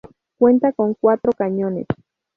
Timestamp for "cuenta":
0.39-0.73